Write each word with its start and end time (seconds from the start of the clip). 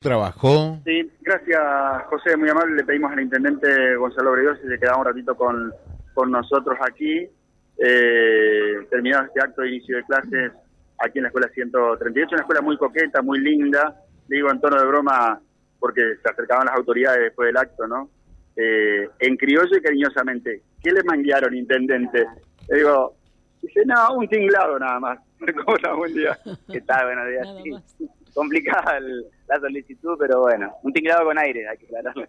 trabajó. 0.00 0.80
Sí, 0.84 1.12
gracias 1.20 1.60
José, 2.06 2.34
muy 2.36 2.48
amable. 2.48 2.76
Le 2.76 2.84
pedimos 2.84 3.12
al 3.12 3.20
intendente 3.20 3.96
Gonzalo 3.96 4.32
Bredos 4.32 4.58
si 4.62 4.66
se 4.66 4.78
quedaba 4.78 4.98
un 4.98 5.04
ratito 5.04 5.36
con, 5.36 5.72
con 6.14 6.30
nosotros 6.30 6.78
aquí. 6.80 7.28
Eh, 7.76 8.86
terminado 8.88 9.24
este 9.26 9.40
acto 9.40 9.62
de 9.62 9.68
inicio 9.68 9.96
de 9.96 10.04
clases 10.04 10.52
aquí 10.98 11.18
en 11.18 11.24
la 11.24 11.28
escuela 11.28 11.48
138, 11.48 12.28
una 12.32 12.40
escuela 12.40 12.62
muy 12.62 12.78
coqueta, 12.78 13.20
muy 13.20 13.40
linda. 13.40 13.94
Digo 14.26 14.50
en 14.50 14.60
tono 14.60 14.80
de 14.80 14.86
broma 14.86 15.38
porque 15.78 16.16
se 16.22 16.30
acercaban 16.30 16.66
las 16.66 16.76
autoridades 16.76 17.20
después 17.20 17.48
del 17.48 17.58
acto, 17.58 17.86
¿no? 17.86 18.08
Eh, 18.56 19.06
en 19.18 19.36
criollo 19.36 19.76
y 19.76 19.82
cariñosamente, 19.82 20.62
¿qué 20.82 20.92
le 20.92 21.02
manguearon, 21.04 21.54
intendente? 21.54 22.26
Le 22.68 22.76
digo, 22.78 23.16
dice, 23.60 23.82
no, 23.84 24.14
un 24.14 24.28
tinglado 24.28 24.78
nada 24.78 24.98
más. 24.98 25.18
¿Cómo 25.64 25.76
está? 25.76 25.92
Buen 25.92 26.14
día. 26.14 26.38
¿Qué 26.72 26.80
tal? 26.80 27.04
Buenos 27.04 27.28
días. 27.58 28.10
Complicada 28.34 28.98
el, 28.98 29.26
la 29.48 29.60
solicitud, 29.60 30.16
pero 30.18 30.40
bueno, 30.40 30.74
un 30.82 30.92
tinglado 30.92 31.24
con 31.24 31.38
aire, 31.38 31.68
hay 31.68 31.78
que 31.78 31.86
aclararlo. 31.86 32.26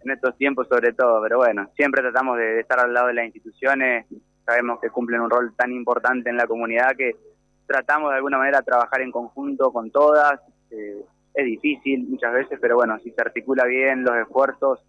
En 0.00 0.10
estos 0.12 0.36
tiempos 0.36 0.68
sobre 0.68 0.92
todo, 0.92 1.20
pero 1.22 1.38
bueno, 1.38 1.70
siempre 1.74 2.02
tratamos 2.02 2.38
de, 2.38 2.60
estar 2.60 2.78
al 2.78 2.94
lado 2.94 3.08
de 3.08 3.14
las 3.14 3.24
instituciones, 3.26 4.06
sabemos 4.44 4.80
que 4.80 4.90
cumplen 4.90 5.20
un 5.20 5.30
rol 5.30 5.52
tan 5.56 5.72
importante 5.72 6.30
en 6.30 6.36
la 6.36 6.46
comunidad 6.46 6.96
que 6.96 7.16
tratamos 7.66 8.10
de 8.10 8.16
alguna 8.16 8.38
manera 8.38 8.62
trabajar 8.62 9.00
en 9.02 9.10
conjunto 9.10 9.72
con 9.72 9.90
todas. 9.90 10.40
Eh, 10.70 11.04
es 11.34 11.44
difícil 11.44 12.06
muchas 12.08 12.32
veces, 12.32 12.58
pero 12.60 12.76
bueno, 12.76 12.98
si 13.00 13.10
se 13.10 13.20
articula 13.20 13.64
bien 13.64 14.04
los 14.04 14.16
esfuerzos 14.16 14.80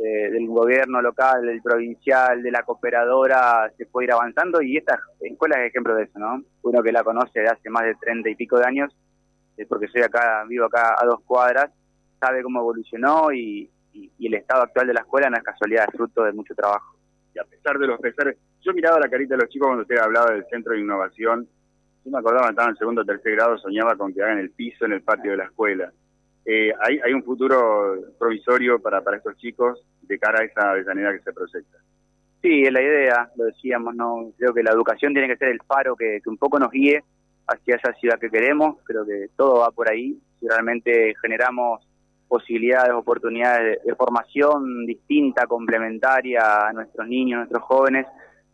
del 0.00 0.46
gobierno 0.46 1.02
local, 1.02 1.44
del 1.44 1.60
provincial, 1.60 2.42
de 2.42 2.50
la 2.50 2.62
cooperadora, 2.62 3.70
se 3.76 3.84
puede 3.84 4.06
ir 4.06 4.12
avanzando 4.12 4.62
y 4.62 4.78
esta 4.78 4.98
escuela 5.20 5.60
es 5.60 5.68
ejemplo 5.68 5.94
de 5.94 6.04
eso, 6.04 6.18
¿no? 6.18 6.42
Uno 6.62 6.82
que 6.82 6.90
la 6.90 7.04
conoce 7.04 7.40
de 7.40 7.48
hace 7.48 7.68
más 7.68 7.84
de 7.84 7.94
treinta 7.96 8.30
y 8.30 8.34
pico 8.34 8.58
de 8.58 8.64
años 8.64 8.96
porque 9.68 9.88
soy 9.88 10.02
acá, 10.02 10.44
vivo 10.48 10.66
acá 10.66 10.94
a 10.98 11.04
dos 11.04 11.20
cuadras, 11.24 11.70
sabe 12.20 12.42
cómo 12.42 12.60
evolucionó 12.60 13.32
y, 13.32 13.70
el 14.20 14.34
estado 14.34 14.62
actual 14.62 14.86
de 14.86 14.94
la 14.94 15.00
escuela 15.00 15.28
no 15.28 15.36
es 15.36 15.42
casualidad, 15.42 15.86
es 15.88 15.96
fruto 15.96 16.22
de 16.22 16.32
mucho 16.32 16.54
trabajo. 16.54 16.96
Y 17.34 17.38
a 17.40 17.44
pesar 17.44 17.76
de 17.78 17.88
los 17.88 17.98
pesares, 17.98 18.36
yo 18.60 18.72
miraba 18.72 19.00
la 19.00 19.08
carita 19.08 19.34
de 19.34 19.42
los 19.42 19.50
chicos 19.50 19.66
cuando 19.66 19.82
usted 19.82 19.98
hablaba 19.98 20.30
del 20.30 20.46
centro 20.48 20.74
de 20.74 20.80
innovación, 20.80 21.48
yo 22.04 22.10
me 22.10 22.18
acordaba 22.18 22.46
que 22.46 22.50
estaba 22.50 22.70
en 22.70 22.76
segundo 22.76 23.02
o 23.02 23.04
tercer 23.04 23.34
grado, 23.34 23.58
soñaba 23.58 23.96
con 23.96 24.14
que 24.14 24.22
hagan 24.22 24.38
el 24.38 24.50
piso 24.50 24.84
en 24.84 24.92
el 24.92 25.02
patio 25.02 25.32
de 25.32 25.36
la 25.38 25.44
escuela. 25.44 25.92
Eh, 26.44 26.72
hay, 26.80 27.00
hay 27.00 27.12
un 27.12 27.24
futuro 27.24 27.96
provisorio 28.18 28.80
para, 28.80 29.02
para 29.02 29.16
estos 29.16 29.36
chicos 29.36 29.84
de 30.02 30.18
cara 30.18 30.40
a 30.40 30.44
esa 30.44 30.70
Avellaneda 30.70 31.12
que 31.12 31.22
se 31.22 31.32
proyecta. 31.32 31.78
Sí, 32.40 32.62
es 32.62 32.72
la 32.72 32.82
idea, 32.82 33.30
lo 33.36 33.44
decíamos, 33.44 33.94
no 33.94 34.32
creo 34.38 34.54
que 34.54 34.62
la 34.62 34.70
educación 34.70 35.12
tiene 35.12 35.28
que 35.28 35.36
ser 35.36 35.48
el 35.48 35.60
faro 35.66 35.96
que, 35.96 36.20
que 36.22 36.30
un 36.30 36.38
poco 36.38 36.58
nos 36.58 36.70
guíe 36.70 37.02
hacia 37.50 37.76
esa 37.76 37.92
ciudad 37.94 38.18
que 38.18 38.30
queremos. 38.30 38.76
Creo 38.84 39.04
que 39.04 39.28
todo 39.36 39.60
va 39.60 39.70
por 39.70 39.90
ahí. 39.90 40.18
Si 40.38 40.46
realmente 40.48 41.14
generamos 41.20 41.86
posibilidades, 42.28 42.92
oportunidades 42.92 43.82
de, 43.84 43.94
formación 43.96 44.86
distinta, 44.86 45.46
complementaria 45.46 46.68
a 46.68 46.72
nuestros 46.72 47.08
niños, 47.08 47.36
a 47.36 47.40
nuestros 47.40 47.64
jóvenes, 47.64 48.06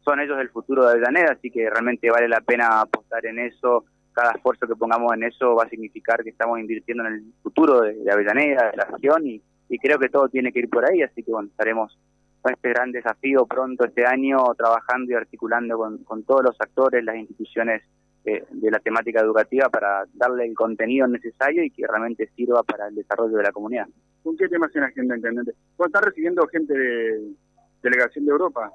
son 0.03 0.21
ellos 0.21 0.39
el 0.41 0.49
futuro 0.49 0.87
de 0.87 0.93
Avellaneda, 0.93 1.33
así 1.33 1.51
que 1.51 1.69
realmente 1.69 2.11
vale 2.11 2.29
la 2.29 2.41
pena 2.41 2.81
apostar 2.81 3.27
en 3.27 3.39
eso. 3.39 3.85
Cada 4.13 4.33
esfuerzo 4.33 4.67
que 4.67 4.77
pongamos 4.77 5.13
en 5.13 5.25
eso 5.25 5.55
va 5.55 5.65
a 5.65 5.69
significar 5.69 6.25
que 6.25 6.31
estamos 6.31 6.59
invirtiendo 6.59 7.05
en 7.05 7.13
el 7.13 7.23
futuro 7.43 7.83
de, 7.83 8.11
Avellaneda, 8.11 8.71
de 8.71 8.77
la 8.79 8.85
región, 8.85 9.27
y, 9.27 9.43
creo 9.79 9.99
que 9.99 10.09
todo 10.09 10.29
tiene 10.29 10.53
que 10.53 10.61
ir 10.61 10.71
por 10.71 10.91
ahí, 10.91 11.03
así 11.03 11.23
que 11.23 11.31
bueno, 11.31 11.49
estaremos 11.49 11.99
con 12.41 12.55
este 12.55 12.71
gran 12.71 12.93
desafío 12.93 13.45
pronto 13.47 13.85
este 13.85 14.07
año, 14.07 14.39
trabajando 14.57 15.13
y 15.13 15.15
articulando 15.15 15.77
con, 15.77 15.99
con 15.99 16.23
todos 16.23 16.45
los 16.45 16.57
actores, 16.61 17.05
las 17.05 17.17
instituciones 17.17 17.83
de 18.27 18.71
la 18.71 18.81
temática 18.81 19.21
educativa 19.21 19.69
para 19.69 20.05
darle 20.15 20.47
el 20.47 20.55
contenido 20.55 21.07
necesario 21.07 21.63
y 21.63 21.71
que 21.71 21.87
realmente 21.87 22.29
sirva 22.35 22.63
para 22.65 22.89
el 22.89 22.95
desarrollo 22.97 23.37
de 23.37 23.43
la 23.45 23.53
comunidad. 23.53 23.87
¿Con 24.23 24.37
qué 24.37 24.49
temas 24.49 24.75
en 24.75 24.83
agenda, 24.83 25.15
intendente? 25.15 25.55
¿Está 25.79 26.01
recibiendo 26.01 26.47
gente 26.49 26.77
de 26.77 27.31
delegación 27.83 28.25
de 28.25 28.33
Europa? 28.33 28.73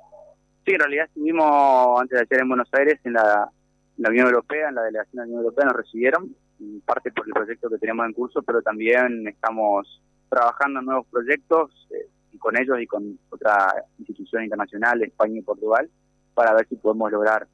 Sí, 0.65 0.71
en 0.71 0.79
realidad 0.79 1.05
estuvimos 1.07 1.99
antes 1.99 2.17
de 2.17 2.21
ayer 2.21 2.41
en 2.41 2.47
Buenos 2.47 2.69
Aires 2.71 2.99
en 3.03 3.13
la, 3.13 3.49
Unión 3.97 4.27
Europea, 4.27 4.69
en 4.69 4.75
la 4.75 4.83
delegación 4.83 5.11
de 5.11 5.17
la 5.17 5.23
Unión 5.25 5.39
Europea 5.41 5.65
nos 5.65 5.75
recibieron, 5.75 6.35
en 6.61 6.81
parte 6.81 7.11
por 7.11 7.27
el 7.27 7.33
proyecto 7.33 7.69
que 7.69 7.77
tenemos 7.77 8.05
en 8.05 8.13
curso, 8.13 8.41
pero 8.43 8.61
también 8.61 9.27
estamos 9.27 10.01
trabajando 10.29 10.79
en 10.79 10.85
nuevos 10.85 11.07
proyectos 11.07 11.87
eh, 11.91 12.07
con 12.39 12.57
ellos 12.57 12.79
y 12.79 12.87
con 12.87 13.19
otra 13.29 13.83
institución 13.99 14.43
internacional, 14.43 15.03
España 15.03 15.39
y 15.39 15.41
Portugal, 15.41 15.89
para 16.33 16.53
ver 16.53 16.67
si 16.67 16.77
podemos 16.77 17.11
lograr 17.11 17.47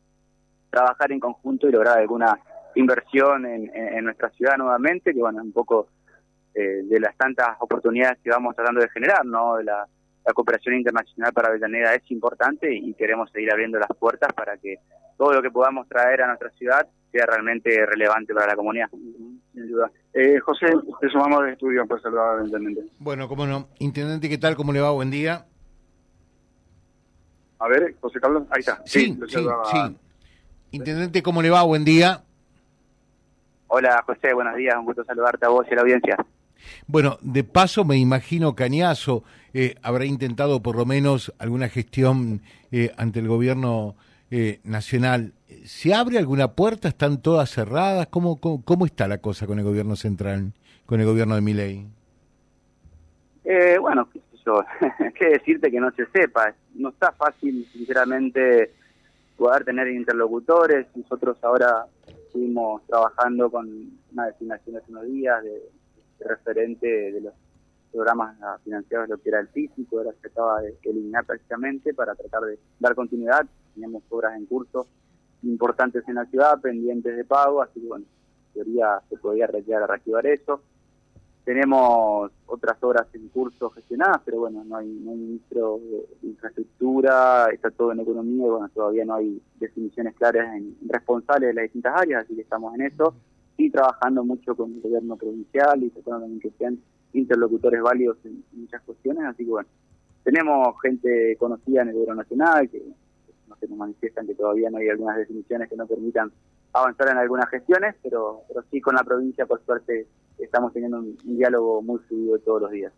trabajar 0.69 1.11
en 1.11 1.19
conjunto 1.19 1.67
y 1.67 1.71
lograr 1.71 1.99
alguna 1.99 2.39
inversión 2.75 3.45
en, 3.45 4.03
nuestra 4.03 4.29
ciudad 4.31 4.57
nuevamente, 4.57 5.13
que 5.13 5.19
bueno, 5.19 5.41
un 5.41 5.51
poco 5.51 5.87
eh, 6.53 6.83
de 6.83 6.99
las 6.99 7.15
tantas 7.17 7.57
oportunidades 7.59 8.19
que 8.23 8.29
vamos 8.29 8.55
tratando 8.55 8.81
de 8.81 8.89
generar, 8.89 9.25
¿no? 9.25 9.59
La, 9.61 9.87
cooperación 10.33 10.75
internacional 10.75 11.31
para 11.31 11.47
Avellaneda 11.47 11.95
es 11.95 12.11
importante 12.11 12.69
y 12.75 12.93
queremos 12.95 13.31
seguir 13.31 13.49
abriendo 13.49 13.79
las 13.79 13.87
puertas 13.97 14.33
para 14.33 14.57
que 14.57 14.75
todo 15.17 15.31
lo 15.31 15.41
que 15.41 15.49
podamos 15.49 15.87
traer 15.87 16.21
a 16.21 16.27
nuestra 16.27 16.49
ciudad 16.49 16.85
sea 17.13 17.25
realmente 17.25 17.85
relevante 17.85 18.33
para 18.33 18.47
la 18.47 18.57
comunidad. 18.57 18.89
Sin 18.89 19.71
duda. 19.71 19.89
Eh, 20.13 20.37
José, 20.41 20.65
te 20.99 21.07
sumamos 21.07 21.45
de 21.45 21.53
estudio 21.53 21.87
para 21.87 22.01
saludar 22.01 22.39
al 22.39 22.45
intendente. 22.45 22.81
Bueno, 22.99 23.29
cómo 23.29 23.47
no. 23.47 23.69
Intendente, 23.79 24.27
¿qué 24.27 24.37
tal? 24.37 24.57
¿Cómo 24.57 24.73
le 24.73 24.81
va? 24.81 24.91
Buen 24.91 25.11
día. 25.11 25.45
A 27.59 27.67
ver, 27.69 27.95
José 28.01 28.19
Carlos, 28.19 28.43
ahí 28.49 28.59
está. 28.59 28.81
Sí, 28.85 29.17
sí, 29.29 29.37
sí. 29.71 29.97
Intendente, 30.77 31.23
¿cómo 31.23 31.41
le 31.41 31.49
va? 31.49 31.63
Buen 31.63 31.83
día. 31.83 32.21
Hola 33.65 34.03
José, 34.05 34.31
buenos 34.31 34.55
días, 34.55 34.75
un 34.77 34.85
gusto 34.85 35.03
saludarte 35.03 35.47
a 35.47 35.49
vos 35.49 35.65
y 35.67 35.73
a 35.73 35.75
la 35.77 35.81
audiencia. 35.81 36.15
Bueno, 36.85 37.17
de 37.21 37.43
paso 37.43 37.83
me 37.83 37.97
imagino 37.97 38.55
Cañazo 38.55 39.23
eh, 39.55 39.73
habrá 39.81 40.05
intentado 40.05 40.61
por 40.61 40.75
lo 40.75 40.85
menos 40.85 41.33
alguna 41.39 41.67
gestión 41.67 42.41
eh, 42.71 42.91
ante 42.95 43.19
el 43.21 43.27
gobierno 43.27 43.95
eh, 44.29 44.59
nacional. 44.63 45.33
¿Se 45.65 45.95
abre 45.95 46.19
alguna 46.19 46.51
puerta? 46.51 46.89
¿Están 46.89 47.23
todas 47.23 47.49
cerradas? 47.49 48.05
¿Cómo, 48.07 48.39
cómo, 48.39 48.85
está 48.85 49.07
la 49.07 49.17
cosa 49.17 49.47
con 49.47 49.57
el 49.57 49.65
gobierno 49.65 49.95
central, 49.95 50.53
con 50.85 50.99
el 50.99 51.07
gobierno 51.07 51.33
de 51.33 51.41
Miley? 51.41 51.87
Eh, 53.45 53.77
bueno, 53.81 54.07
qué, 54.13 54.21
yo, 54.45 54.63
qué 55.15 55.25
decirte 55.29 55.71
que 55.71 55.79
no 55.79 55.89
se 55.93 56.05
sepa. 56.13 56.53
No 56.75 56.89
está 56.89 57.11
fácil, 57.13 57.67
sinceramente, 57.73 58.73
poder 59.37 59.63
tener 59.63 59.87
interlocutores. 59.87 60.87
Nosotros 60.95 61.37
ahora 61.43 61.85
estuvimos 62.07 62.81
trabajando 62.87 63.49
con 63.49 63.67
una 64.11 64.25
designación 64.27 64.77
hace 64.77 64.91
unos 64.91 65.05
días 65.05 65.43
de, 65.43 65.69
referente 66.19 66.87
de 66.87 67.21
los 67.21 67.33
programas 67.91 68.35
financiados 68.63 69.07
lo 69.07 69.17
que 69.17 69.29
era 69.29 69.39
el 69.39 69.47
físico, 69.49 69.99
ahora 69.99 70.11
se 70.21 70.27
acaba 70.27 70.61
de 70.61 70.75
eliminar 70.83 71.25
prácticamente 71.25 71.93
para 71.93 72.15
tratar 72.15 72.41
de 72.41 72.59
dar 72.79 72.95
continuidad. 72.95 73.45
Teníamos 73.73 74.03
obras 74.09 74.35
en 74.35 74.45
curso 74.45 74.87
importantes 75.43 76.03
en 76.07 76.15
la 76.15 76.25
ciudad, 76.25 76.59
pendientes 76.59 77.15
de 77.15 77.23
pago, 77.23 77.61
así 77.61 77.79
que 77.79 77.87
bueno, 77.87 78.05
en 78.05 78.53
teoría 78.53 78.99
se 79.09 79.17
podía 79.17 79.47
reactivar 79.47 80.25
eso. 80.25 80.61
Tenemos 81.47 82.29
otras 82.45 82.75
obras 82.83 83.07
en 83.13 83.29
curso 83.29 83.69
gestionadas, 83.69 84.21
pero 84.25 84.39
bueno, 84.39 84.65
no 84.65 84.75
hay, 84.75 84.85
no 84.85 85.11
hay 85.11 85.17
ministro 85.17 85.79
de 86.21 86.27
infraestructura, 86.27 87.47
está 87.53 87.71
todo 87.71 87.93
en 87.93 88.01
economía 88.01 88.47
y 88.47 88.49
bueno, 88.49 88.67
todavía 88.67 89.05
no 89.05 89.15
hay 89.15 89.41
definiciones 89.57 90.13
claras 90.15 90.57
en, 90.57 90.75
responsables 90.89 91.47
de 91.47 91.53
las 91.53 91.63
distintas 91.63 92.01
áreas, 92.01 92.25
así 92.25 92.35
que 92.35 92.41
estamos 92.41 92.75
en 92.75 92.81
eso. 92.81 93.15
Y 93.55 93.69
trabajando 93.69 94.25
mucho 94.25 94.57
con 94.57 94.73
el 94.73 94.81
gobierno 94.81 95.15
provincial 95.15 95.81
y 95.81 95.89
tratando 95.89 96.19
también 96.19 96.41
que 96.41 96.51
sean 96.57 96.79
interlocutores 97.13 97.81
válidos 97.81 98.17
en, 98.25 98.43
muchas 98.51 98.81
cuestiones, 98.81 99.23
así 99.23 99.45
que 99.45 99.51
bueno, 99.51 99.69
tenemos 100.25 100.75
gente 100.81 101.37
conocida 101.39 101.83
en 101.83 101.87
el 101.87 101.93
gobierno 101.93 102.15
nacional 102.15 102.69
que 102.69 102.83
no 103.47 103.55
se 103.55 103.69
nos 103.69 103.77
manifiestan 103.77 104.27
que 104.27 104.35
todavía 104.35 104.69
no 104.69 104.79
hay 104.79 104.89
algunas 104.89 105.15
definiciones 105.15 105.69
que 105.69 105.77
no 105.77 105.87
permitan 105.87 106.29
avanzar 106.73 107.07
en 107.09 107.19
algunas 107.19 107.49
gestiones, 107.49 107.95
pero, 108.03 108.41
pero 108.49 108.65
sí 108.69 108.81
con 108.81 108.95
la 108.95 109.03
provincia 109.05 109.45
por 109.45 109.63
suerte 109.63 110.07
estamos 110.47 110.73
teniendo 110.73 110.99
un, 110.99 111.17
diálogo 111.23 111.81
muy 111.81 111.99
fluido 112.07 112.39
todos 112.39 112.63
los 112.63 112.71
días. 112.71 112.91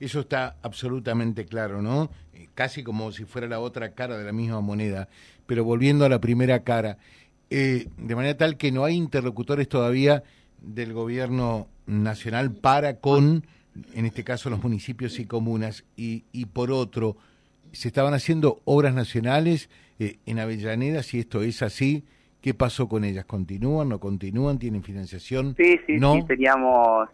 Eso 0.00 0.20
está 0.20 0.56
absolutamente 0.62 1.44
claro, 1.44 1.80
¿no? 1.80 2.10
Eh, 2.34 2.48
casi 2.54 2.82
como 2.82 3.12
si 3.12 3.24
fuera 3.24 3.46
la 3.46 3.60
otra 3.60 3.92
cara 3.92 4.18
de 4.18 4.24
la 4.24 4.32
misma 4.32 4.60
moneda. 4.60 5.08
Pero 5.46 5.62
volviendo 5.62 6.04
a 6.04 6.08
la 6.08 6.20
primera 6.20 6.64
cara, 6.64 6.98
eh, 7.50 7.88
de 7.96 8.16
manera 8.16 8.36
tal 8.36 8.56
que 8.56 8.72
no 8.72 8.84
hay 8.84 8.96
interlocutores 8.96 9.68
todavía 9.68 10.24
del 10.60 10.92
gobierno 10.92 11.68
nacional 11.86 12.50
para 12.50 12.98
con, 12.98 13.46
en 13.94 14.06
este 14.06 14.24
caso, 14.24 14.50
los 14.50 14.62
municipios 14.62 15.20
y 15.20 15.26
comunas. 15.26 15.84
Y, 15.96 16.24
y 16.32 16.46
por 16.46 16.72
otro, 16.72 17.16
se 17.70 17.88
estaban 17.88 18.14
haciendo 18.14 18.60
obras 18.64 18.94
nacionales 18.94 19.68
eh, 19.98 20.18
en 20.26 20.38
Avellaneda, 20.38 21.02
si 21.02 21.20
esto 21.20 21.42
es 21.42 21.62
así, 21.62 22.04
¿Qué 22.46 22.54
pasó 22.54 22.88
con 22.88 23.02
ellas? 23.02 23.24
¿Continúan? 23.24 23.88
¿No 23.88 23.98
continúan? 23.98 24.60
¿Tienen 24.60 24.84
financiación? 24.84 25.56
Sí, 25.56 25.80
sí, 25.84 25.98
sí, 25.98 26.24
teníamos 26.28 27.08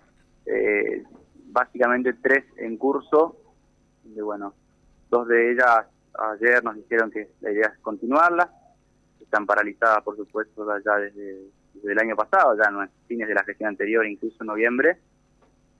eh, 0.45 1.05
básicamente 1.47 2.13
tres 2.13 2.45
en 2.59 2.77
curso. 2.77 3.39
Y 4.05 4.21
bueno, 4.21 4.53
dos 5.09 5.27
de 5.29 5.53
ellas 5.53 5.87
ayer 6.35 6.63
nos 6.63 6.77
dijeron 6.77 7.11
que 7.11 7.31
la 7.41 7.51
idea 7.51 7.73
es 7.73 7.79
continuarlas. 7.79 8.51
Están 9.23 9.47
paralizadas, 9.47 10.03
por 10.03 10.19
supuesto, 10.19 10.67
ya 10.85 10.97
desde, 10.97 11.47
el 11.83 11.99
año 11.99 12.15
pasado, 12.15 12.55
ya 12.63 12.71
no 12.71 12.83
es 12.83 12.91
fines 13.07 13.27
de 13.27 13.33
la 13.33 13.45
gestión 13.45 13.71
anterior, 13.71 14.07
incluso 14.07 14.37
en 14.43 14.49
noviembre. 14.49 14.99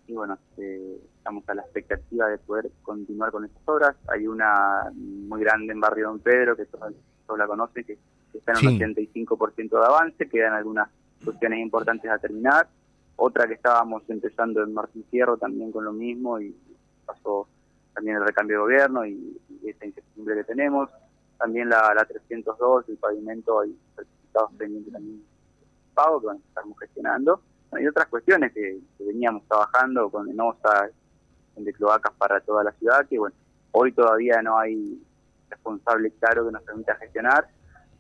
y 0.07 0.15
bueno, 0.15 0.39
eh, 0.57 0.99
estamos 1.19 1.47
a 1.51 1.55
la 1.57 1.61
expectativa 1.61 2.27
de 2.29 2.39
poder 2.39 2.71
continuar 2.81 3.31
con 3.31 3.45
estas 3.45 3.69
obras. 3.69 3.97
Hay 4.09 4.27
una 4.27 4.91
muy 4.95 5.43
grande 5.43 5.75
en 5.75 5.81
Barrio 5.81 6.09
Don 6.09 6.21
Pedro, 6.21 6.57
que 6.57 6.65
todos, 6.65 6.95
la 7.37 7.47
conocen, 7.47 7.85
que, 7.85 7.99
está 8.39 8.53
en 8.53 8.69
un 8.69 8.81
85% 8.81 9.71
de 9.71 9.87
avance, 9.87 10.29
quedan 10.29 10.55
algunas 10.55 10.89
cuestiones 11.25 11.61
importantes 11.61 12.11
a 12.11 12.19
terminar. 12.19 12.69
Otra 13.17 13.47
que 13.47 13.55
estábamos 13.55 14.03
empezando 14.09 14.63
en 14.63 14.73
Martín 14.75 15.05
Fierro 15.11 15.37
también 15.37 15.71
con 15.71 15.85
lo 15.85 15.93
mismo 15.93 16.41
y 16.41 16.57
pasó 17.07 17.47
también 17.95 18.17
el 18.17 18.25
recambio 18.25 18.57
de 18.57 18.63
gobierno 18.63 19.07
y, 19.07 19.39
esta 19.65 19.87
incertidumbre 19.87 20.37
que 20.37 20.45
tenemos. 20.45 20.91
También 21.39 21.69
la, 21.69 21.95
la 21.95 22.05
302, 22.05 22.89
el 22.89 22.97
pavimento, 22.97 23.61
hay 23.61 23.77
certificados 23.95 24.53
pendientes 24.55 24.93
también 24.93 25.23
pago 25.95 26.21
que 26.21 26.37
estamos 26.49 26.79
gestionando. 26.79 27.41
Hay 27.73 27.87
otras 27.87 28.09
cuestiones 28.09 28.53
que, 28.53 28.79
veníamos 28.99 29.47
trabajando 29.47 30.11
con 30.11 30.29
ENOSA, 30.29 30.91
de 31.57 31.73
cloacas 31.75 32.13
para 32.15 32.41
toda 32.41 32.65
la 32.65 32.73
ciudad, 32.73 33.07
que 33.07 33.19
bueno, 33.19 33.37
hoy 33.73 33.93
todavía 33.93 34.41
no 34.43 34.59
hay 34.59 34.99
responsable 35.51 36.11
claro 36.13 36.47
que 36.47 36.53
nos 36.53 36.63
permita 36.63 36.95
gestionar. 36.97 37.47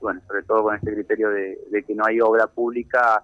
Bueno, 0.03 0.21
sobre 0.27 0.43
todo 0.43 0.65
con 0.65 0.75
este 0.75 0.93
criterio 0.93 1.31
de, 1.31 1.85
que 1.87 1.95
no 1.95 2.05
hay 2.05 2.21
obra 2.21 2.49
pública, 2.49 3.23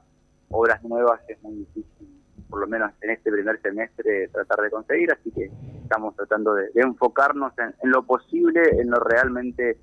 obras 0.49 0.83
nuevas 0.85 1.21
es 1.27 1.43
muy 1.43 1.57
difícil, 1.57 2.23
por 2.49 2.61
lo 2.61 2.69
menos 2.69 2.93
en 3.01 3.11
este 3.11 3.33
primer 3.33 3.61
semestre, 3.61 4.29
tratar 4.29 4.61
de 4.61 4.71
conseguir, 4.71 5.11
así 5.11 5.33
que 5.33 5.51
estamos 5.83 6.15
tratando 6.15 6.55
de, 6.55 6.71
enfocarnos 6.77 7.53
en, 7.59 7.91
lo 7.91 8.05
posible, 8.05 8.63
en 8.81 8.91
lo 8.91 9.01
realmente 9.01 9.77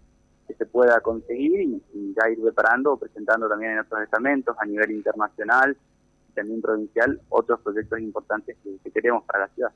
que 0.48 0.54
se 0.54 0.66
pueda 0.66 1.02
conseguir 1.02 1.82
y, 1.94 2.16
ya 2.16 2.30
ir 2.30 2.42
preparando, 2.42 2.96
presentando 2.96 3.50
también 3.50 3.74
en 3.74 3.80
otros 3.80 4.02
estamentos 4.02 4.56
a 4.58 4.66
nivel 4.66 4.92
internacional 4.92 5.76
y 6.30 6.34
también 6.34 6.62
provincial 6.62 7.20
otros 7.28 7.60
proyectos 7.60 8.00
importantes 8.00 8.56
que, 8.64 8.92
queremos 8.92 9.26
para 9.26 9.40
la 9.40 9.48
ciudad. 9.50 9.72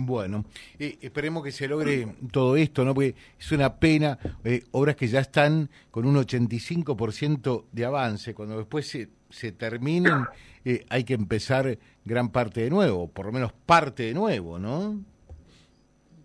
Bueno, 0.00 0.44
eh, 0.78 0.96
esperemos 1.00 1.42
que 1.42 1.50
se 1.50 1.66
logre 1.66 2.06
todo 2.30 2.54
esto, 2.54 2.84
¿no? 2.84 2.94
Porque 2.94 3.16
es 3.36 3.50
una 3.50 3.80
pena, 3.80 4.16
eh, 4.44 4.62
obras 4.70 4.94
que 4.94 5.08
ya 5.08 5.18
están 5.18 5.68
con 5.90 6.06
un 6.06 6.14
85% 6.14 7.64
de 7.72 7.84
avance, 7.84 8.32
cuando 8.32 8.56
después 8.58 8.86
se, 8.86 9.08
se 9.28 9.50
terminen 9.50 10.24
eh, 10.64 10.86
hay 10.88 11.02
que 11.02 11.14
empezar 11.14 11.76
gran 12.04 12.30
parte 12.30 12.60
de 12.60 12.70
nuevo, 12.70 13.08
por 13.08 13.26
lo 13.26 13.32
menos 13.32 13.52
parte 13.52 14.04
de 14.04 14.14
nuevo, 14.14 14.56
¿no? 14.56 15.00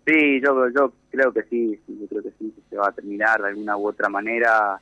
Sí, 0.06 0.40
yo, 0.40 0.68
yo 0.68 0.92
creo 1.10 1.32
que 1.32 1.42
sí, 1.42 1.80
yo 1.88 2.06
creo 2.06 2.22
que 2.22 2.30
sí, 2.38 2.52
que 2.54 2.62
se 2.70 2.76
va 2.76 2.90
a 2.90 2.92
terminar 2.92 3.42
de 3.42 3.48
alguna 3.48 3.76
u 3.76 3.88
otra 3.88 4.08
manera. 4.08 4.80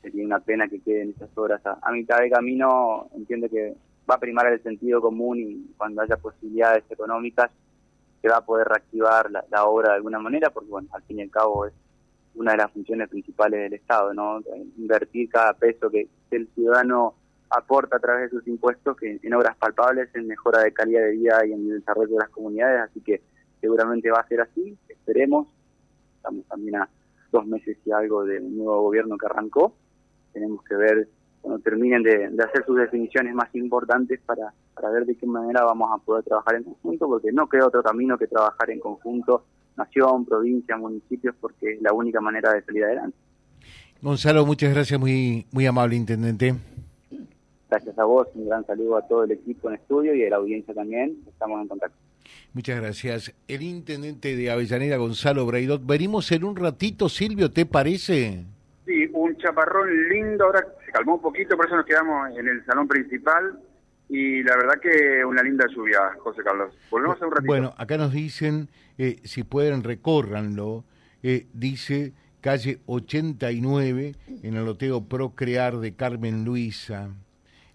Sería 0.00 0.24
una 0.24 0.38
pena 0.38 0.68
que 0.68 0.78
queden 0.78 1.10
esas 1.10 1.36
horas 1.36 1.60
a, 1.64 1.90
mitad 1.90 2.20
de 2.20 2.30
camino. 2.30 3.08
Entiendo 3.16 3.48
que 3.48 3.74
va 4.08 4.14
a 4.14 4.20
primar 4.20 4.46
el 4.46 4.62
sentido 4.62 5.00
común 5.00 5.40
y 5.40 5.74
cuando 5.76 6.02
haya 6.02 6.16
posibilidades 6.16 6.84
económicas 6.88 7.50
se 8.20 8.28
va 8.28 8.38
a 8.38 8.44
poder 8.44 8.68
reactivar 8.68 9.30
la, 9.30 9.64
obra 9.64 9.90
de 9.90 9.96
alguna 9.96 10.18
manera, 10.18 10.50
porque 10.50 10.70
bueno, 10.70 10.88
al 10.92 11.02
fin 11.02 11.18
y 11.18 11.22
al 11.22 11.30
cabo 11.30 11.66
es 11.66 11.72
una 12.34 12.52
de 12.52 12.58
las 12.58 12.72
funciones 12.72 13.08
principales 13.08 13.60
del 13.60 13.74
Estado, 13.74 14.14
¿no? 14.14 14.40
Invertir 14.76 15.28
cada 15.28 15.54
peso 15.54 15.90
que 15.90 16.08
el 16.30 16.48
ciudadano 16.54 17.14
aporta 17.50 17.96
a 17.96 18.00
través 18.00 18.30
de 18.30 18.38
sus 18.38 18.46
impuestos 18.46 18.96
que 18.96 19.18
en 19.22 19.34
obras 19.34 19.56
palpables, 19.56 20.14
en 20.14 20.26
mejora 20.26 20.62
de 20.62 20.72
calidad 20.72 21.02
de 21.02 21.12
vida 21.12 21.46
y 21.46 21.52
en 21.52 21.70
el 21.70 21.80
desarrollo 21.80 22.12
de 22.12 22.18
las 22.18 22.30
comunidades, 22.30 22.90
así 22.90 23.00
que 23.00 23.22
seguramente 23.60 24.10
va 24.10 24.20
a 24.20 24.28
ser 24.28 24.40
así, 24.40 24.76
esperemos. 24.88 25.48
Estamos 26.16 26.46
también 26.46 26.76
a 26.76 26.88
dos 27.32 27.46
meses 27.46 27.76
y 27.84 27.92
algo 27.92 28.24
del 28.24 28.56
nuevo 28.56 28.82
gobierno 28.82 29.16
que 29.16 29.26
arrancó. 29.26 29.74
Tenemos 30.32 30.62
que 30.64 30.74
ver 30.74 31.08
cuando 31.40 31.60
terminen 31.60 32.02
de, 32.02 32.26
hacer 32.42 32.64
sus 32.66 32.76
definiciones 32.76 33.34
más 33.34 33.54
importantes 33.54 34.20
para, 34.24 34.52
para 34.74 34.90
ver 34.90 35.06
de 35.06 35.16
qué 35.16 35.26
manera 35.26 35.64
vamos 35.64 35.88
a 35.92 36.02
poder 36.04 36.24
trabajar 36.24 36.56
en 36.56 36.64
conjunto, 36.64 37.06
porque 37.06 37.32
no 37.32 37.48
queda 37.48 37.66
otro 37.66 37.82
camino 37.82 38.18
que 38.18 38.26
trabajar 38.26 38.70
en 38.70 38.80
conjunto, 38.80 39.44
nación, 39.76 40.24
provincia, 40.24 40.76
municipios, 40.76 41.34
porque 41.40 41.74
es 41.74 41.82
la 41.82 41.92
única 41.92 42.20
manera 42.20 42.52
de 42.52 42.62
salir 42.62 42.84
adelante. 42.84 43.16
Gonzalo, 44.00 44.46
muchas 44.46 44.72
gracias, 44.72 44.98
muy, 44.98 45.46
muy 45.50 45.66
amable 45.66 45.96
intendente. 45.96 46.54
Gracias 47.68 47.98
a 47.98 48.04
vos, 48.04 48.28
un 48.34 48.48
gran 48.48 48.64
saludo 48.64 48.96
a 48.96 49.06
todo 49.06 49.24
el 49.24 49.32
equipo 49.32 49.68
en 49.68 49.74
estudio 49.74 50.14
y 50.14 50.24
a 50.24 50.30
la 50.30 50.36
audiencia 50.36 50.72
también. 50.72 51.18
Estamos 51.28 51.60
en 51.60 51.68
contacto. 51.68 51.98
Muchas 52.52 52.80
gracias. 52.80 53.34
El 53.46 53.62
intendente 53.62 54.34
de 54.36 54.50
Avellaneda, 54.50 54.96
Gonzalo 54.96 55.44
Braidot. 55.46 55.84
Venimos 55.84 56.32
en 56.32 56.44
un 56.44 56.56
ratito, 56.56 57.08
Silvio, 57.08 57.50
¿te 57.50 57.66
parece? 57.66 58.44
Sí, 58.88 59.06
un 59.12 59.36
chaparrón 59.36 60.08
lindo. 60.08 60.46
Ahora 60.46 60.66
se 60.86 60.90
calmó 60.90 61.16
un 61.16 61.20
poquito, 61.20 61.58
por 61.58 61.66
eso 61.66 61.76
nos 61.76 61.84
quedamos 61.84 62.30
en 62.38 62.48
el 62.48 62.64
salón 62.64 62.88
principal. 62.88 63.60
Y 64.08 64.42
la 64.42 64.56
verdad 64.56 64.80
que 64.80 65.22
una 65.26 65.42
linda 65.42 65.66
lluvia, 65.68 65.98
José 66.20 66.42
Carlos. 66.42 66.74
Volvemos 66.90 67.20
a 67.20 67.26
un 67.26 67.32
ratito. 67.32 67.46
Bueno, 67.46 67.74
acá 67.76 67.98
nos 67.98 68.12
dicen, 68.12 68.70
eh, 68.96 69.20
si 69.24 69.42
pueden, 69.42 69.84
recórranlo. 69.84 70.84
Eh, 71.22 71.46
dice 71.52 72.14
calle 72.40 72.78
89 72.86 74.14
en 74.42 74.54
el 74.56 74.64
loteo 74.64 75.04
Procrear 75.04 75.76
de 75.76 75.94
Carmen 75.94 76.46
Luisa. 76.46 77.10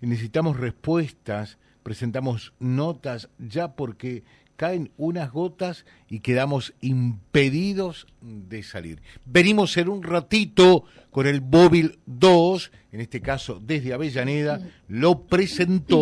Necesitamos 0.01 0.59
respuestas, 0.59 1.59
presentamos 1.83 2.56
notas 2.57 3.30
ya 3.38 3.75
porque 3.75 4.24
caen 4.63 4.92
unas 4.95 5.30
gotas 5.33 5.86
y 6.07 6.21
quedamos 6.21 6.74
impedidos 6.80 8.07
de 8.21 8.63
salir. 8.63 9.01
Venimos 9.25 9.75
en 9.75 9.89
un 9.89 10.04
ratito 10.04 10.86
con 11.12 11.27
el 11.27 11.42
móvil 11.42 12.00
2, 12.06 12.71
en 12.94 13.01
este 13.01 13.19
caso 13.19 13.60
desde 13.62 13.94
Avellaneda, 13.94 14.62
lo 14.88 15.27
presentó 15.27 15.98